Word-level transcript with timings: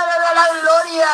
De 0.00 0.34
la 0.34 0.48
Gloria. 0.60 1.08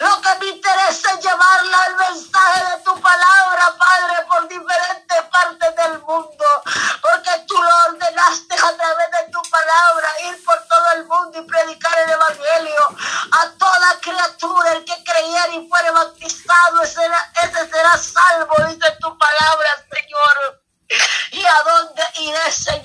Lo 0.00 0.20
que 0.20 0.34
me 0.40 0.46
interesa 0.48 1.12
es 1.12 1.24
llevarla 1.24 1.84
al 1.84 1.96
mensaje 1.96 2.64
de 2.64 2.82
tu 2.82 3.00
palabra, 3.00 3.74
Padre, 3.78 4.26
por 4.28 4.46
diferentes 4.46 5.22
partes 5.32 5.76
del 5.76 5.98
mundo. 6.00 6.44
Porque 7.00 7.30
tú 7.48 7.54
lo 7.54 7.76
ordenaste 7.88 8.54
a 8.56 8.76
través 8.76 9.10
de 9.10 9.32
tu 9.32 9.40
palabra, 9.48 10.08
ir 10.28 10.44
por 10.44 10.56
todo 10.68 10.90
el 10.96 11.06
mundo 11.06 11.38
y 11.38 11.46
predicar 11.46 11.98
el 12.00 12.10
Evangelio 12.10 12.88
a 13.32 13.50
toda 13.58 14.00
criatura. 14.00 14.72
El 14.72 14.84
que 14.84 15.02
creyera 15.02 15.54
y 15.54 15.66
fuere 15.66 15.90
bautizado, 15.92 16.82
ese 16.82 17.00
será, 17.00 17.32
ese 17.42 17.70
será 17.70 17.96
salvo, 17.96 18.54
dice 18.68 18.96
tu 19.00 19.16
palabra, 19.16 19.68
Señor. 19.90 20.60
¿Y 21.30 21.44
a 21.46 21.62
dónde 21.62 22.02
iré, 22.16 22.52
Señor? 22.52 22.79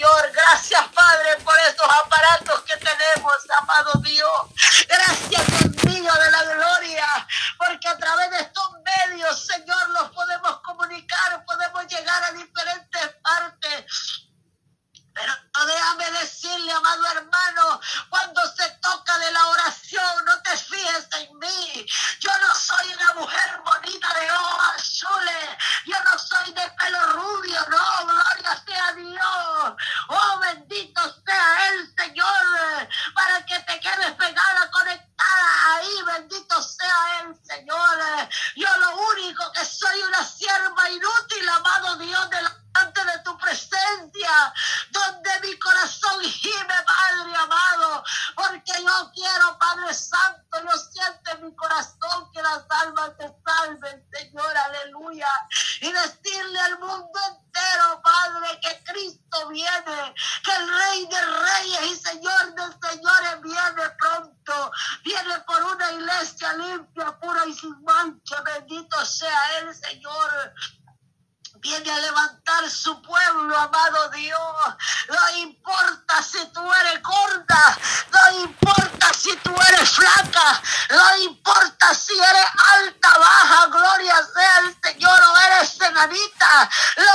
eres 82.23 82.49
alta, 82.73 83.09
baja, 83.17 83.67
gloria 83.67 84.15
sea 84.33 84.55
al 84.57 84.75
Señor, 84.83 85.19
o 85.21 85.37
eres 85.47 85.77
cenadita, 85.77 86.69
lo 86.97 87.14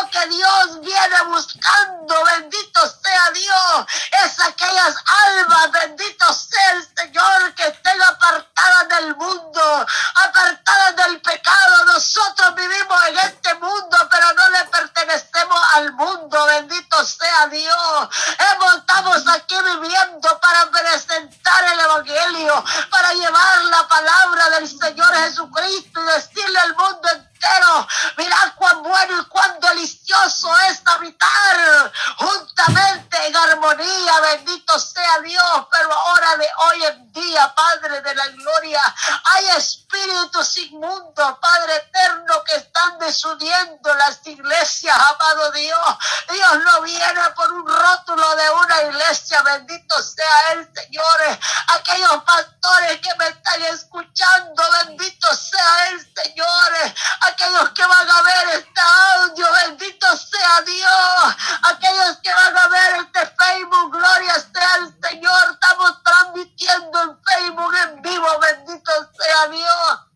iglesia, 48.83 49.43
bendito 49.43 50.03
sea 50.03 50.53
el 50.53 50.69
Señor, 50.75 51.21
eh, 51.29 51.41
aquellos 51.75 52.25
pastores 52.25 53.01
que 53.01 53.15
me 53.17 53.29
están 53.29 53.63
escuchando, 53.63 54.63
bendito 54.85 55.35
sea 55.35 55.89
el 55.89 56.15
Señor, 56.15 56.75
eh, 56.85 56.95
aquellos 57.29 57.71
que 57.71 57.85
van 57.85 58.11
a 58.11 58.23
ver 58.23 58.49
este 58.59 58.81
audio, 58.81 59.47
bendito 59.67 60.17
sea 60.17 60.63
Dios, 60.63 61.37
aquellos 61.63 62.19
que 62.23 62.33
van 62.33 62.57
a 62.57 62.69
ver 62.69 62.97
este 62.97 63.35
Facebook, 63.39 63.93
gloria 63.93 64.35
sea 64.35 64.77
el 64.77 65.09
Señor, 65.09 65.53
estamos 65.53 66.03
transmitiendo 66.03 67.03
en 67.03 67.21
Facebook 67.25 67.75
en 67.83 68.03
vivo, 68.03 68.39
bendito 68.41 68.93
sea 69.19 69.47
Dios. 69.49 70.10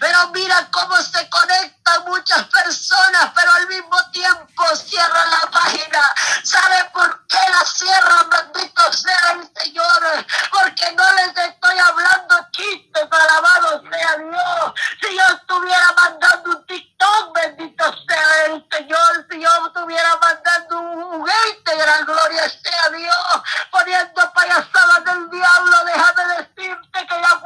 Pero 0.00 0.28
mira 0.28 0.68
cómo 0.70 0.96
se 1.02 1.28
conectan 1.28 2.04
muchas 2.06 2.44
personas, 2.44 3.30
pero 3.34 3.52
al 3.52 3.66
mismo 3.68 3.96
tiempo 4.12 4.64
cierran 4.76 5.30
la 5.30 5.50
página. 5.50 6.02
¿Sabe 6.44 6.84
por 6.92 7.26
qué 7.26 7.38
la 7.50 7.64
cierran, 7.64 8.30
bendito 8.30 8.92
sea 8.92 9.32
el 9.32 9.50
Señor? 9.56 10.26
Porque 10.50 10.92
no 10.92 11.12
les 11.14 11.36
estoy 11.36 11.78
hablando 11.78 12.46
chistes, 12.52 13.08
alabado 13.10 13.82
sea 13.90 14.16
Dios. 14.16 14.72
Si 15.00 15.16
yo 15.16 15.22
estuviera 15.34 15.92
mandando 15.96 16.50
un 16.50 16.66
TikTok, 16.66 17.34
bendito 17.34 17.84
sea 18.08 18.44
el 18.46 18.66
Señor. 18.70 19.26
Si 19.30 19.40
yo 19.40 19.48
estuviera 19.66 20.16
mandando 20.16 20.78
un 20.78 21.02
juguete, 21.02 21.76
gloria 22.06 22.48
sea 22.48 22.90
Dios. 22.90 23.42
Poniendo 23.70 24.32
payasadas 24.32 25.04
del 25.04 25.30
diablo, 25.30 25.84
déjame 25.84 26.24
decirte 26.36 27.06
que 27.06 27.20
ya 27.20 27.40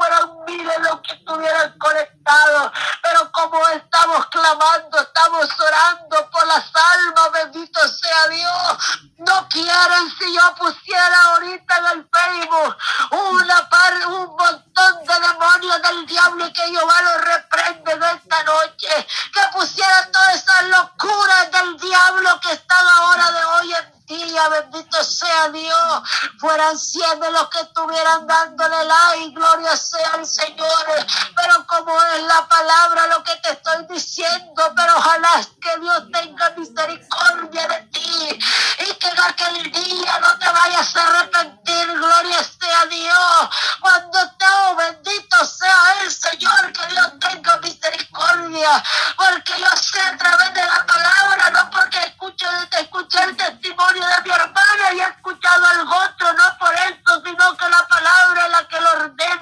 miren 0.46 0.82
los 0.82 1.00
que 1.00 1.14
estuvieran 1.14 1.78
conectados, 1.78 2.72
pero 3.02 3.30
como 3.32 3.66
estamos 3.68 4.26
clamando, 4.26 5.00
estamos 5.00 5.60
orando 5.60 6.11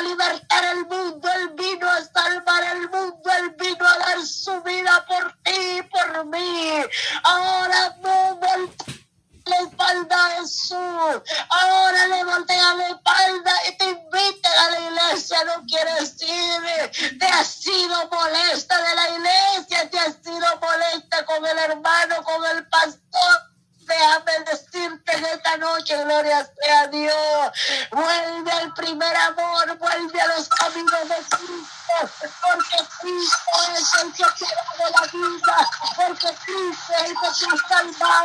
Oliver 0.00 0.39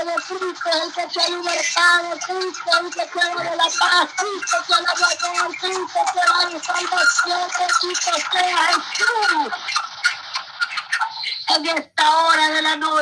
de 0.05 0.13
Cristo, 0.13 0.69
el 0.83 0.93
que 0.93 1.07
te 1.07 1.19
ha 1.19 1.29
libertado, 1.29 2.09
Cristo, 2.27 2.71
el 2.79 2.93
que 2.93 3.05
te 3.05 3.19
ha 3.21 3.49
de 3.49 3.55
la 3.55 3.69
paz, 3.79 4.09
que 4.15 4.25
la 4.81 4.93
Cristo, 5.59 5.99
que 6.05 7.65
Cristo. 7.79 8.05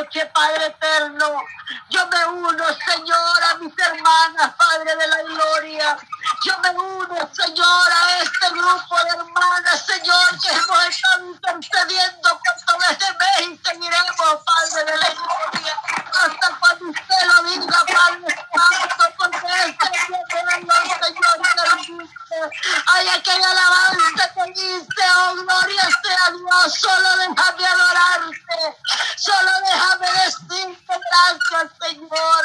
noche, 0.04 0.26
Padre 0.26 0.66
eterno. 0.66 1.42
Yo 1.88 2.06
me 2.08 2.26
uno, 2.26 2.64
Señor, 2.86 3.44
a 3.50 3.54
mis 3.56 3.72
hermanas, 3.78 4.54
Padre 4.56 4.96
de 4.96 5.06
la 5.06 5.22
gloria. 5.22 5.96
Yo 6.44 6.58
me 6.58 6.70
uno, 6.70 7.30
Señor, 7.32 7.92
a 7.92 8.22
este 8.22 8.50
grupo 8.50 8.96
de 9.04 9.10
hermanas, 9.10 9.86
Señor, 9.86 10.40
que 10.40 10.50
hemos 10.50 10.84
estado 10.88 11.26
intercediendo 11.26 12.40
cuanto 12.40 12.78
veces 12.88 13.78
me 13.78 13.86
iremos, 13.86 14.40
Padre 14.44 14.92
de 14.92 14.98
la 14.98 15.10
gloria. 15.10 15.80
Hasta 16.22 16.58
cuando 16.60 16.84
usted 16.90 17.22
lo 17.26 17.42
diga, 17.44 17.84
Padre 17.86 18.34
Santo, 18.34 19.04
porque 19.18 19.46
este 19.66 19.86
es 19.92 20.08
el 20.10 20.24
Señor, 20.34 21.40
Señor, 21.84 22.08
Hay 22.92 23.08
aquella 23.08 23.50
alabanza 23.50 24.32
que 24.34 24.52
dice, 24.52 25.04
oh 25.16 25.34
gloria 25.34 25.82
sea 25.82 26.30
Dios, 26.30 26.74
solo 26.80 27.08
déjame 27.18 27.66
adorarte, 27.66 28.76
solo 29.16 29.50
déjame 29.66 29.93
bendita 29.98 30.94
gracias, 31.10 31.72
Señor. 31.80 32.44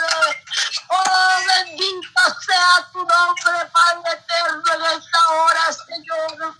Oh, 0.89 1.37
bendito 1.47 2.21
sea 2.45 2.89
tu 2.91 2.99
nombre, 2.99 3.65
Padre 3.71 4.11
eterno, 4.13 4.63
en 4.73 4.81
esta 4.97 5.19
hora, 5.29 5.65
Señor. 5.87 6.55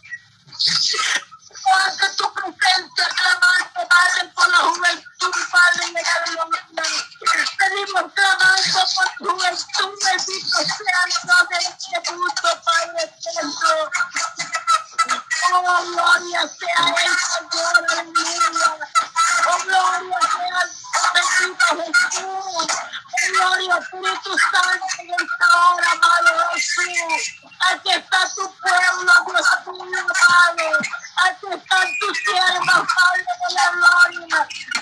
Porque 1.50 2.08
tu 2.16 2.34
presencia 2.34 3.08
clamante, 3.18 3.88
Padre, 3.90 4.22
por 4.36 4.50
la 4.50 4.58
juventud, 4.58 5.34
Padre, 5.52 5.86
en 5.86 5.98
el 5.98 6.04
Pedimos 7.58 8.14
clamando 8.14 8.80
por 8.96 9.10
tu 9.18 9.26
juventud, 9.32 9.92
bendito 10.06 10.58
sea 10.58 11.00
el 11.06 11.12
Dios 11.24 11.44
de 11.50 11.58
este 11.58 12.12
mundo, 12.14 12.50
Padre 12.66 13.00
eterno. 13.04 13.72
Oh, 15.52 15.84
gloria 15.86 16.42
sea 16.48 16.82
el 16.88 17.14
Señor, 17.50 17.74
aleluya. 17.90 18.49
Senhor 21.70 23.60
e 23.60 23.80
Espírito 23.80 24.32
Santo, 24.40 24.86
en 25.00 25.10
esta 25.12 25.48
hora, 25.68 25.92
amado 25.92 26.50
Jesús. 26.54 27.22
Está 27.86 28.22
tu 28.36 28.44
pueblo, 28.60 29.14
Dios 29.28 29.86
mío, 29.86 30.06
amado. 30.24 30.80
Aquí. 34.42 34.79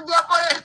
un 0.00 0.06
día 0.06 0.26
puede 0.26 0.59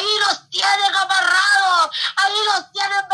ahí 0.00 0.18
los 0.26 0.50
tienen 0.50 0.94
amarrados, 0.94 1.90
ahí 2.16 2.34
los 2.52 2.72
tienen 2.72 3.08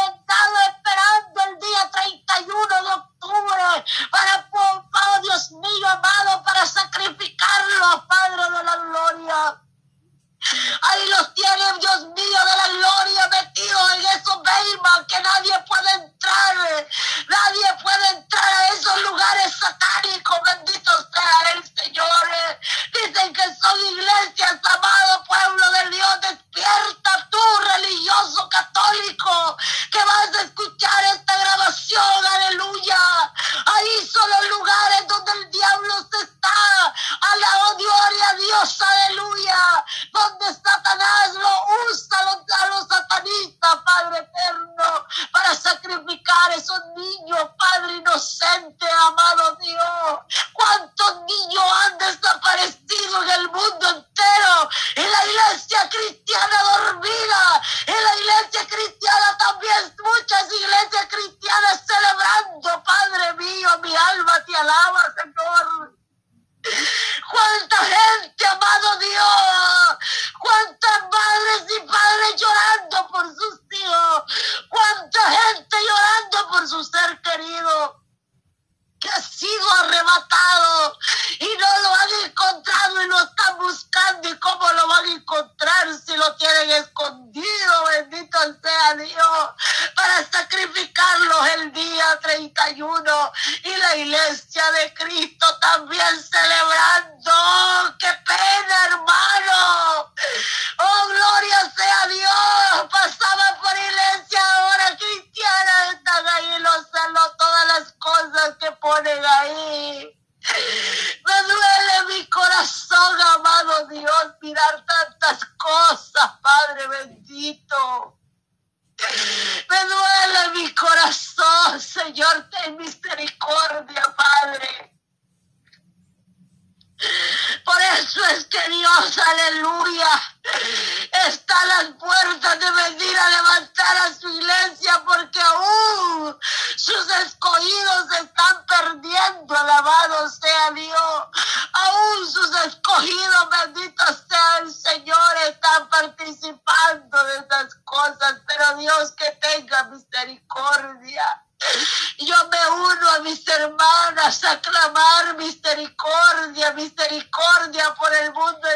misericordia 156.75 157.95
por 157.99 158.13
el 158.15 158.33
mundo 158.33 158.69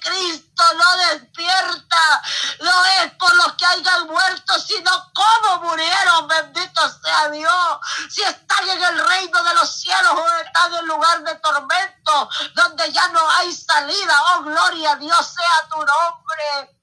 Cristo 0.00 0.64
no 0.74 0.96
despierta 1.10 2.22
no 2.60 2.84
es 3.02 3.12
por 3.12 3.34
los 3.36 3.52
que 3.54 3.66
hayan 3.66 4.06
muerto, 4.06 4.58
sino 4.58 4.90
cómo 5.14 5.62
murieron, 5.68 6.28
bendito 6.28 6.80
sea 7.02 7.28
Dios. 7.30 7.78
Si 8.10 8.22
están 8.22 8.68
en 8.68 8.82
el 8.82 9.08
reino 9.08 9.42
de 9.42 9.54
los 9.54 9.80
cielos 9.80 10.12
o 10.12 10.28
están 10.44 10.74
en 10.74 10.86
lugar 10.86 11.22
de 11.22 11.34
tormento, 11.36 12.28
donde 12.54 12.92
ya 12.92 13.08
no 13.08 13.20
hay 13.30 13.52
salida, 13.52 14.14
oh 14.34 14.42
gloria 14.42 14.96
Dios 14.96 15.34
sea 15.34 15.68
tu 15.68 15.76
nombre. 15.76 16.77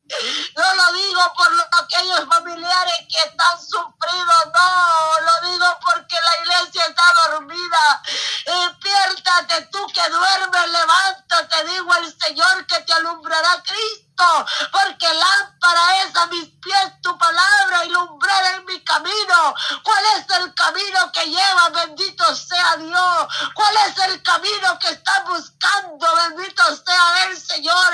No 0.55 0.74
lo 0.75 0.93
digo 0.93 1.33
por 1.35 1.47
aquellos 1.83 2.25
familiares 2.29 2.95
que 3.09 3.27
están 3.27 3.59
sufridos, 3.59 4.45
no, 4.53 5.19
lo 5.21 5.50
digo 5.50 5.65
porque 5.83 6.15
la 6.15 6.43
iglesia 6.43 6.83
está 6.88 7.31
dormida. 7.31 8.01
Despiértate 8.45 9.62
tú 9.71 9.85
que 9.88 10.09
duermes, 10.09 10.71
levántate, 10.71 11.65
digo 11.65 11.93
el 11.95 12.19
Señor 12.19 12.67
que 12.67 12.79
te 12.81 12.93
alumbrará 12.93 13.63
Cristo 13.63 14.04
Cristo, 14.15 14.45
porque 14.72 15.07
lámpara 15.13 16.03
es 16.03 16.15
a 16.15 16.27
mis 16.27 16.45
pies 16.62 17.01
tu 17.01 17.17
palabra 17.17 17.86
y 17.86 17.89
lumbrera 17.89 18.55
en 18.55 18.65
mi 18.65 18.84
camino. 18.84 19.55
¿Cuál 19.84 20.03
es 20.17 20.38
el 20.38 20.53
camino 20.53 21.12
que 21.12 21.25
lleva? 21.25 21.69
Bendito 21.69 22.36
sea 22.36 22.77
Dios. 22.77 23.27
¿Cuál 23.53 23.75
es 23.88 23.98
el 24.07 24.24
camino 24.24 24.79
que 24.79 24.89
está 24.89 25.22
buscando? 25.22 26.07
Bendito 26.15 26.63
sea 26.86 27.25
el 27.25 27.38
Señor. 27.38 27.93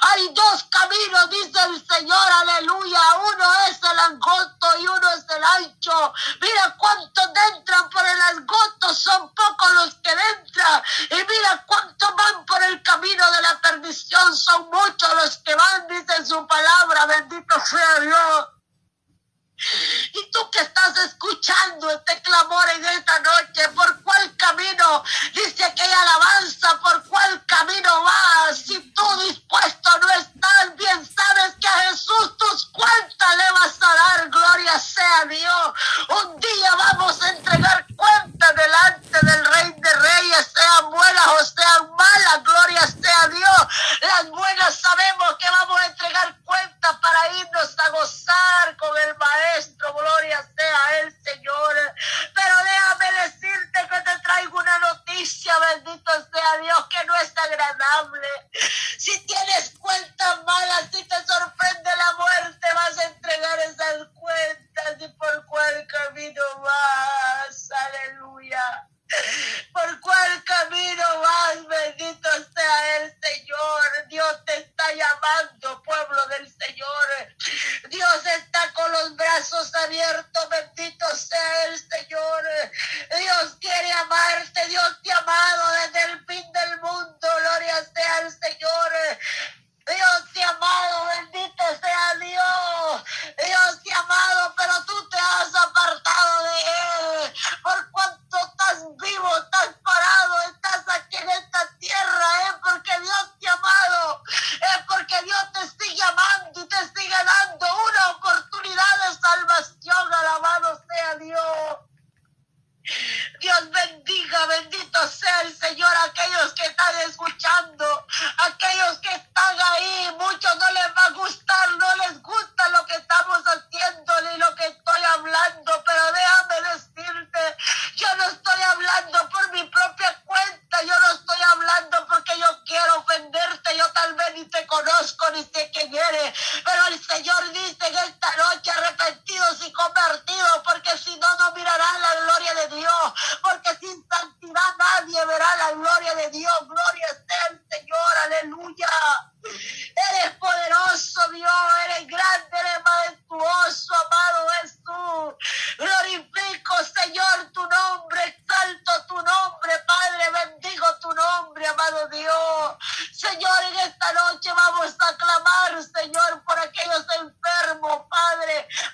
Hay 0.00 0.28
dos 0.34 0.64
caminos, 0.70 1.30
dice 1.30 1.60
el 1.64 1.86
Señor, 1.86 2.32
aleluya. 2.40 3.00
Uno 3.34 3.54
es 3.68 3.78
el 3.82 3.98
angosto 3.98 4.78
y 4.78 4.86
uno 4.86 5.10
es 5.10 5.24
el 5.28 5.44
ancho. 5.44 6.12
Mira 6.40 6.76
cuántos 6.78 7.24
entran 7.54 7.88
por 7.90 8.06
el 8.06 8.11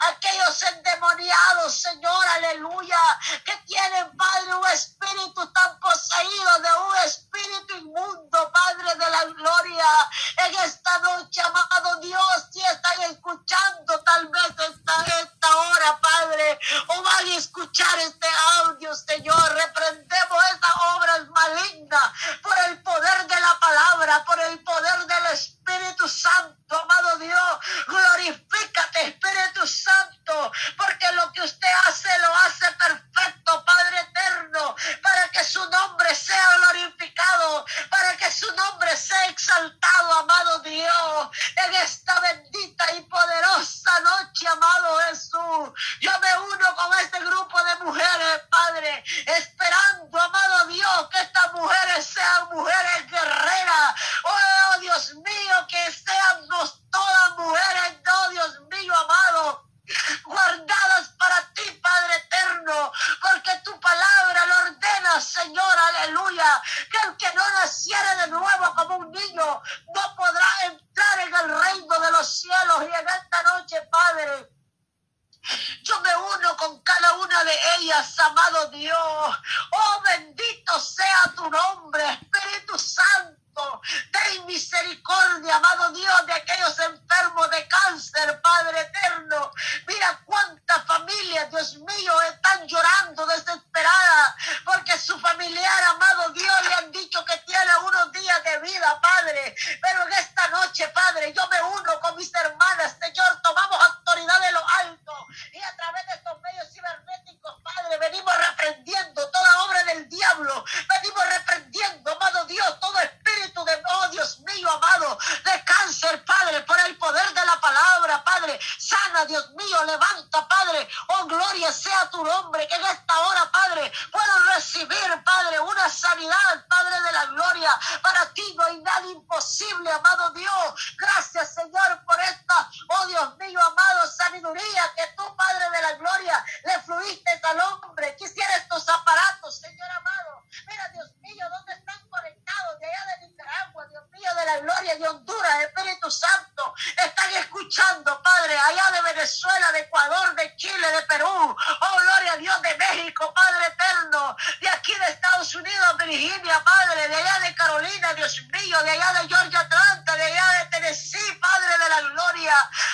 Aquellos 0.08 0.62
endemoniados, 0.62 1.80
Señor, 1.80 2.26
aleluya, 2.36 2.98
que 3.44 3.56
tienen 3.66 4.16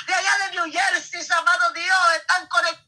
de 0.06 0.14
allá 0.14 0.38
de 0.38 0.50
New 0.56 0.72
Jersey, 0.72 1.26
amado 1.30 1.72
Dios, 1.72 1.98
están 2.16 2.46
conectados 2.48 2.83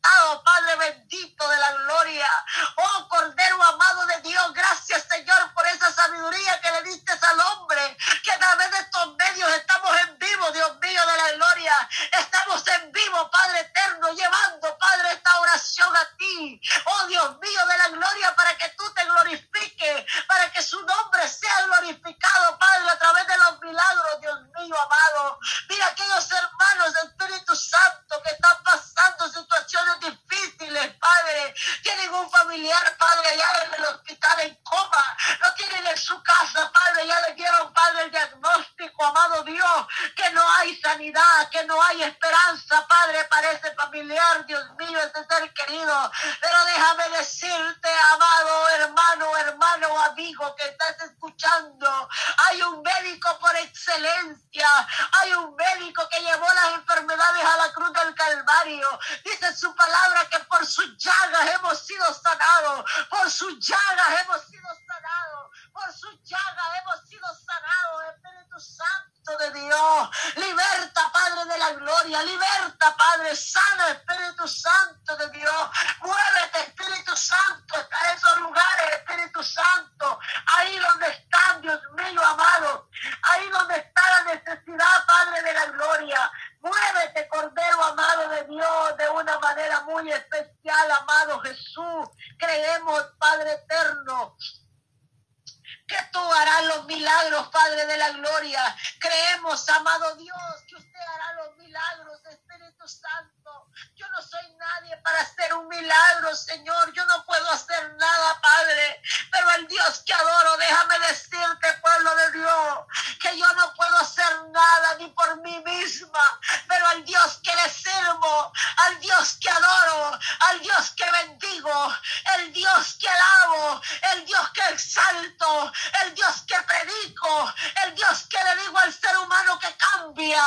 Que 100.66 100.76
usted 100.76 101.00
hará 101.14 101.32
los 101.34 101.56
milagros, 101.56 102.20
Espíritu 102.26 102.88
Santo. 102.88 103.70
Yo 103.94 104.08
no 104.10 104.20
soy 104.22 104.54
nadie 104.56 104.96
para 104.98 105.20
hacer 105.20 105.54
un 105.54 105.68
milagro, 105.68 106.34
Señor. 106.34 106.92
Yo 106.92 107.04
no 107.06 107.24
puedo 107.24 107.48
hacer 107.50 107.94
nada, 107.94 108.40
Padre. 108.40 109.00
Pero 109.30 109.50
el 109.52 109.66
Dios 109.68 110.02
que 110.04 110.12
adoro, 110.12 110.56
déjame 110.56 110.98
decirte, 111.08 111.72
pueblo 111.96 112.14
de 112.16 112.38
Dios, 112.38 112.78
que 113.20 113.38
yo 113.38 113.46
no 113.54 113.72
puedo 113.74 113.96
hacer 113.98 114.44
nada 114.50 114.96
ni 114.98 115.08
por 115.08 115.40
mí 115.40 115.62
misma, 115.64 116.40
pero 116.68 116.86
al 116.88 117.04
Dios 117.04 117.40
que 117.42 117.54
le 117.54 117.70
sirvo, 117.70 118.52
al 118.84 119.00
Dios 119.00 119.38
que 119.40 119.48
adoro, 119.48 120.18
al 120.48 120.60
Dios 120.60 120.92
que 120.96 121.10
bendigo, 121.10 121.94
el 122.36 122.52
Dios 122.52 122.98
que 123.00 123.08
alabo, 123.08 123.80
el 124.12 124.26
Dios 124.26 124.50
que 124.50 124.60
exalto, 124.74 125.72
el 126.02 126.14
Dios 126.14 126.42
que 126.46 126.56
predico, 126.62 127.54
el 127.84 127.94
Dios 127.94 128.26
que 128.28 128.44
le 128.44 128.62
digo 128.62 128.78
al 128.78 128.92
ser 128.92 129.16
humano 129.18 129.58
que 129.58 129.74
cambia, 129.76 130.42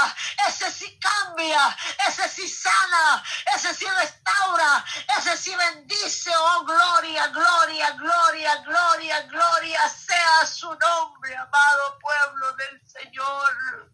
ese 0.48 0.72
sí 0.72 1.00
cambia, 1.00 1.76
ese 2.08 2.30
sí 2.30 2.48
sana, 2.48 3.24
ese 3.56 3.74
sí 3.74 3.86
restaura, 3.86 4.86
ese 5.18 5.36
sí 5.38 5.56
bendice, 5.56 6.32
oh 6.36 6.64
gloria, 6.64 7.28
gloria, 7.28 7.92
gloria, 7.92 8.56
gloria, 8.58 9.22
gloria 9.24 9.90
sea 9.90 10.46
su 10.46 10.68
nombre 10.68 11.39
amado 11.40 12.00
pueblo 12.00 12.54
del 12.54 12.82
Señor. 12.88 13.92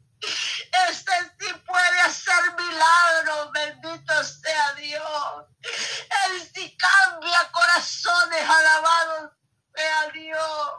Este 0.89 1.11
sí 1.39 1.53
puede 1.65 1.99
hacer 2.01 2.43
milagros, 2.57 3.51
bendito 3.53 4.23
sea 4.23 4.73
Dios. 4.73 5.45
Él 5.61 6.51
sí 6.53 6.77
cambia 6.77 7.51
corazones, 7.51 8.49
alabados 8.49 9.31
sea 9.75 10.07
Dios. 10.13 10.71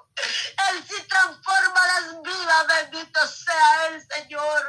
Él 0.70 0.84
sí 0.88 1.02
transforma 1.08 1.80
las 1.86 2.22
vidas, 2.22 2.66
bendito 2.66 3.26
sea 3.26 3.86
el 3.88 4.06
Señor. 4.08 4.66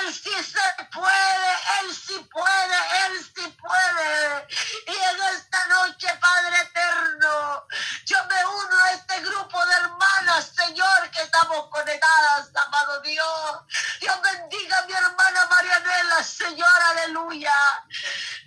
Él 0.00 0.14
sí 0.14 0.30
se 0.42 0.84
puede, 0.92 1.50
Él 1.80 1.94
sí 1.94 2.18
puede, 2.30 3.06
Él 3.06 3.24
sí 3.34 3.56
puede. 3.60 4.46
Y 4.86 4.96
en 4.96 5.22
esta 5.34 5.66
noche, 5.66 6.08
Padre 6.20 6.60
eterno, 6.60 7.66
yo 8.04 8.24
me 8.26 8.46
uno 8.46 8.78
a 8.84 8.92
este 8.92 9.20
grupo 9.20 9.64
de 9.66 9.72
hermanas, 9.74 10.52
Señor, 10.54 11.10
que 11.10 11.22
estamos 11.22 11.68
conectadas, 11.70 12.50
amado 12.54 13.00
Dios. 13.00 13.58
Dios 14.00 14.16
bendiga 14.22 14.78
a 14.78 14.86
mi 14.86 14.92
hermana 14.92 15.46
Marianela, 15.46 16.22
Señor, 16.22 16.82
aleluya. 16.90 17.54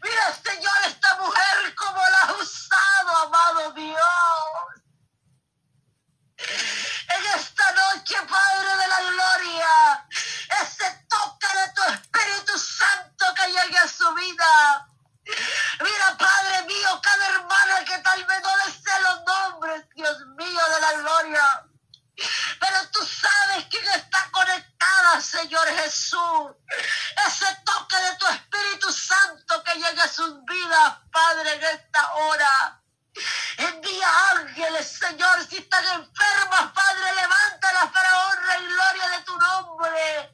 Mira, 0.04 0.34
Señor, 0.44 0.78
esta 0.86 1.16
mujer 1.18 1.76
como 1.76 1.98
la 2.00 2.20
ha 2.20 2.34
usado, 2.34 3.18
amado 3.18 3.72
Dios. 3.74 4.02
En 6.38 7.26
esta 7.40 7.72
noche, 7.74 8.16
Padre 8.28 8.76
de 8.78 8.88
la 8.88 9.02
Gloria, 9.02 10.08
ese 10.62 11.01
toque 11.52 11.60
de 11.60 11.74
tu 11.74 11.84
Espíritu 11.94 12.58
Santo 12.58 13.26
que 13.36 13.48
llegue 13.48 13.78
a 13.78 13.88
su 13.88 14.14
vida. 14.14 14.88
Mira, 15.82 16.18
Padre 16.18 16.64
mío, 16.64 17.02
cada 17.02 17.28
hermana 17.28 17.86
que 17.86 17.98
tal 18.00 18.24
vez 18.26 18.42
no 18.42 18.58
desee 18.66 19.02
los 19.02 19.24
nombres, 19.26 19.86
Dios 19.96 20.18
mío 20.38 20.62
de 20.76 20.82
la 20.82 20.94
gloria. 20.94 21.66
Pero 22.60 22.90
tú 22.92 23.06
sabes 23.06 23.66
quién 23.70 23.88
está 23.90 24.30
conectada, 24.32 25.22
Señor 25.22 25.68
Jesús. 25.68 26.52
Ese 27.28 27.46
toque 27.66 27.98
de 27.98 28.16
tu 28.18 28.28
Espíritu 28.28 28.92
Santo 28.92 29.64
que 29.64 29.76
llegue 29.76 30.02
a 30.02 30.08
sus 30.08 30.44
vidas, 30.46 30.98
Padre, 31.12 31.54
en 31.54 31.64
esta 31.64 32.14
hora. 32.14 32.82
Envía 33.58 34.08
ángeles, 34.32 35.00
Señor, 35.00 35.46
si 35.50 35.58
están 35.58 35.84
enfermas, 35.86 36.72
Padre, 36.74 37.16
levántalas 37.16 37.92
para 37.92 38.28
honra 38.28 38.58
y 38.58 38.66
gloria 38.68 39.10
de 39.10 39.24
tu 39.24 39.38
nombre. 39.38 40.32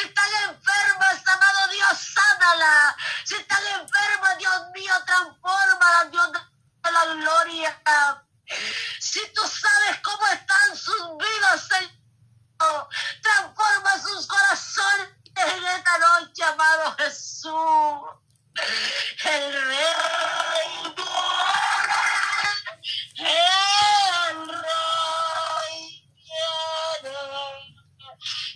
Si 0.00 0.06
están 0.06 0.32
enfermas, 0.48 1.22
amado 1.26 1.68
Dios, 1.72 1.98
sánala. 2.14 2.96
Si 3.22 3.34
están 3.34 3.62
enfermas, 3.66 4.38
Dios 4.38 4.62
mío, 4.72 4.94
transfórmala, 5.04 6.04
Dios 6.06 6.32
de 6.32 6.90
la 6.90 7.04
gloria. 7.04 7.82
Si 8.98 9.20
tú 9.34 9.42
sabes 9.46 10.00
cómo 10.02 10.26
están 10.28 10.74
sus 10.74 11.18
vidas, 11.18 11.68
Señor, 11.68 12.88
transforma 13.22 13.98
sus 13.98 14.26
corazones 14.26 15.08
en 15.36 15.64
esta 15.66 15.98
noche, 15.98 16.44
amado 16.44 16.96
Jesús. 16.96 18.00
El 19.24 19.66
rey 19.66 20.94
el 24.30 24.48
rey 24.48 26.10
viene 26.14 27.40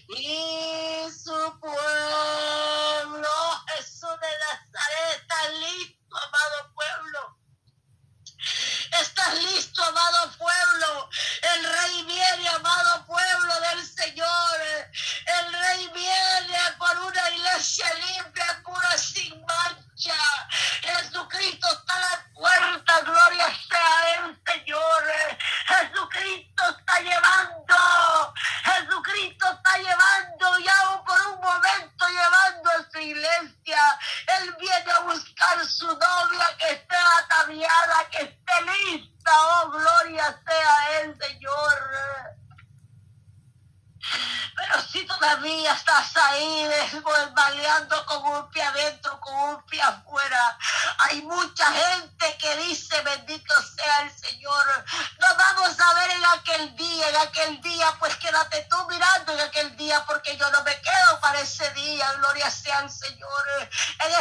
y 0.09 1.11
su 1.11 1.61
pueblo, 1.61 3.29
Jesús 3.69 4.11
de 4.21 4.29
Nazaret, 4.39 5.21
está 5.21 5.49
listo, 5.49 6.17
amado 6.17 6.73
pueblo. 6.75 7.39
Estás 9.01 9.35
listo, 9.35 9.83
amado 9.83 10.33
pueblo. 10.39 11.11
El 11.43 11.65
rey 11.65 12.03
viene, 12.05 12.49
amado 12.49 13.07
pueblo 13.07 13.61
del 13.61 13.87
Señor. 13.87 14.61
El 15.27 15.53
rey 15.53 15.89
viene 15.95 16.59
por 16.79 16.97
una 16.99 17.31
iglesia 17.31 17.93
limpia, 17.95 18.63
pura, 18.65 18.97
sin 18.99 19.45
mancha. 19.45 20.15
Jesucristo 20.83 21.67
está 21.67 21.97
a 21.97 22.01
la 22.01 22.27
puerta, 22.35 23.01
gloria 23.01 23.47
sea 23.69 24.25
el 24.25 24.41
Señor. 24.47 25.05
Jesucristo 25.67 26.63
está 26.79 27.01
llevando, 27.01 28.35
Jesucristo 28.65 29.47
está 29.53 29.79
llevando 29.79 30.59
y 30.59 30.69
aún 30.69 31.05
por 31.05 31.21
un 31.27 31.41
momento 31.41 32.09
llevando 32.09 32.71
a 32.71 32.91
su 32.91 32.99
iglesia. 32.99 34.01
Él 34.39 34.57
viene 34.59 34.93
a 34.93 35.01
buscar 35.01 35.67
su 35.67 35.87
novia 35.87 36.57
que 36.59 36.71
esté 36.71 36.97
ataviada, 36.97 38.11
que 38.11 38.23
esté 38.23 38.63
lista. 38.63 39.33
Oh, 39.33 39.71
gloria 39.71 40.43
sea 40.47 41.01
el 41.01 41.19
Señor. 41.19 41.95
Pero 44.57 44.83
si 44.83 45.05
todavía 45.07 45.73
estás 45.73 46.17
ahí 46.17 46.69
baleando 47.35 48.07
con 48.07 48.25
un 48.25 48.51
pie 48.51 48.63
adentro, 48.63 49.19
con 49.21 49.35
un 49.35 49.67
pie 49.67 49.81
afuera, 49.83 50.59
hay 50.99 51.23
mucha 51.23 51.67
gente 51.73 52.37
que 52.39 52.57
dice, 52.59 53.01
bendito 53.03 53.55
sea 53.77 54.03
el 54.03 54.17
Señor. 54.17 54.85
Nos 55.19 55.37
vamos 55.37 55.81
a 55.81 55.95
ver 55.95 56.11
en 56.11 56.25
aquel 56.27 56.77
día, 56.77 57.09
en 57.09 57.17
aquel 57.17 57.61
día, 57.63 57.95
pues 57.99 58.15
quédate 58.17 58.67
tú 58.71 58.77
mirando 58.89 59.33
en 59.33 59.41
aquel 59.41 59.77
día, 59.77 60.05
porque 60.07 60.37
yo 60.37 60.51
no 60.51 60.63
me 60.63 60.81
quedo 60.81 61.21
para 61.21 61.41
ese 61.41 61.69
día, 61.73 62.13
gloria 62.15 62.51
sea 62.51 62.81
el 62.81 62.91
Señor. 62.91 63.71
En 64.07 64.15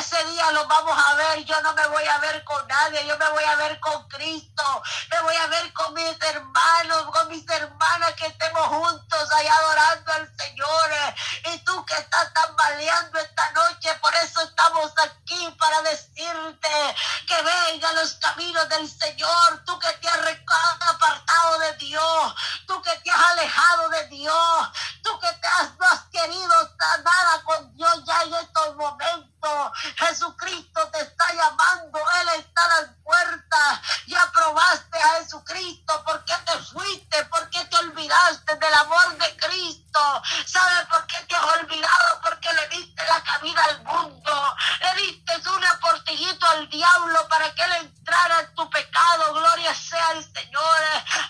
vamos 0.68 0.98
a 1.06 1.16
ver, 1.16 1.44
yo 1.46 1.62
no 1.62 1.74
me 1.74 1.88
voy 1.88 2.06
a 2.06 2.18
ver 2.20 2.44
con 2.44 2.68
nadie, 2.68 3.06
yo 3.06 3.18
me 3.18 3.30
voy 3.30 3.44
a 3.44 3.56
ver 3.56 3.80
con 3.80 4.08
Cristo, 4.08 4.84
me 5.10 5.22
voy 5.22 5.36
a 5.36 5.48
ver 5.48 5.74
con 5.74 5.94
mis 5.94 6.22
hermanos, 6.22 7.04
con 7.12 7.28
mis 7.30 7.48
hermanas 7.50 8.14
que 8.14 8.28
estemos 8.28 8.68
juntos 8.68 9.32
allá 9.32 9.56
adorando 9.56 10.14
al 10.14 10.38
Señor. 10.38 10.92
Y 11.46 11.58
tú 11.60 11.86
que 11.86 11.96
estás 11.96 12.34
tambaleando 12.34 13.20
esta 13.20 13.52
noche, 13.52 13.94
por 14.02 14.14
eso 14.16 14.42
estamos 14.42 14.92
aquí 14.98 15.56
para 15.60 15.82
decirte 15.84 16.96
que 17.28 17.42
venga 17.42 17.92
los 17.94 18.14
caminos 18.14 18.68
del 18.70 18.90
Señor. 18.90 19.64
Tú 19.66 19.78
que 19.80 19.92
te 19.94 20.08
has 20.08 20.18
apartado 20.18 21.60
de 21.60 21.74
Dios, 21.74 22.36
tú 22.68 22.82
que 22.82 22.96
te 22.98 23.12
has 23.12 23.32
alejado 23.32 23.90
de 23.90 24.08
Dios, 24.08 24.70
tú 25.04 25.20
que 25.20 25.32
te 25.34 25.48
has, 25.48 25.78
has 25.94 26.02
querido 26.12 26.54
nada 27.04 27.44
con 27.44 27.74
Dios 27.76 28.04
ya 28.06 28.24
en 28.24 28.34
estos 28.34 28.76
momentos. 28.76 29.72
Jesucristo 29.98 30.90
te 30.92 31.02
está 31.02 31.34
llamando, 31.34 32.00
Él 32.00 32.40
está 32.40 32.64
a 32.64 32.82
las 32.82 32.90
puertas. 33.04 33.80
Ya 34.08 34.32
probaste 34.32 34.98
a 34.98 35.20
Jesucristo. 35.20 36.04
¿Por 36.04 36.24
qué 36.26 36.34
te 36.46 36.58
fuiste? 36.60 37.26
¿Por 37.26 37.50
qué 37.50 37.64
te 37.66 37.78
olvidaste 37.78 38.56
del 38.56 38.74
amor 38.74 39.18
de 39.18 39.38
Cristo? 39.38 40.24
¿Sabes 40.46 40.88
por 40.88 41.06
qué 41.08 41.18
te 41.28 41.36
has 41.36 41.44
olvidado? 41.44 42.22
Porque 42.24 42.54
le 42.54 42.68
diste 42.70 43.06
la 43.06 43.24
cabida 43.24 43.64
al 43.66 43.84
mundo. 43.84 44.56
Le 44.82 45.02
diste 45.02 45.50
un 45.50 45.66
aportillito 45.66 46.48
al 46.50 46.70
diablo 46.70 47.28
para 47.28 47.54
que 47.54 47.64
él 47.64 47.74
entrara 47.82 48.40
en 48.42 48.56
tu 48.56 48.70
pecado. 48.70 49.34
Gloria 49.34 49.74
sea 49.76 50.12
el 50.12 50.24
Señor. 50.34 50.78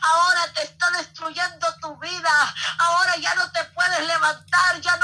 Ahora 0.02 0.54
te 0.54 0.64
está 0.64 0.90
destruyendo 0.92 1.68
tu 1.82 1.98
vida. 1.98 2.56
Ahora 2.80 3.18
ya 3.18 3.34
no 3.36 3.52
te 3.52 3.64
levantar. 4.02 4.82
Ya 4.84 4.98